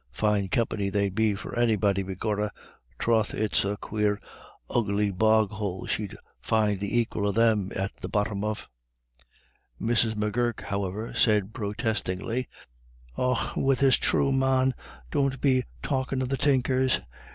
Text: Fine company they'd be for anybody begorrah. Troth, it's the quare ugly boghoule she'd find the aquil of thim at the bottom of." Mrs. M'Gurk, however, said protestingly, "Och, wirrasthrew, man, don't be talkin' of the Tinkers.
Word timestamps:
Fine 0.13 0.47
company 0.47 0.89
they'd 0.89 1.13
be 1.13 1.35
for 1.35 1.55
anybody 1.55 2.01
begorrah. 2.01 2.49
Troth, 2.97 3.35
it's 3.35 3.61
the 3.61 3.77
quare 3.77 4.19
ugly 4.67 5.11
boghoule 5.11 5.85
she'd 5.85 6.17
find 6.41 6.79
the 6.79 6.99
aquil 6.99 7.27
of 7.27 7.35
thim 7.35 7.71
at 7.75 7.93
the 7.97 8.09
bottom 8.09 8.43
of." 8.43 8.67
Mrs. 9.79 10.15
M'Gurk, 10.15 10.61
however, 10.61 11.13
said 11.13 11.53
protestingly, 11.53 12.47
"Och, 13.15 13.55
wirrasthrew, 13.55 14.31
man, 14.33 14.73
don't 15.11 15.39
be 15.39 15.65
talkin' 15.83 16.23
of 16.23 16.29
the 16.29 16.37
Tinkers. 16.37 17.01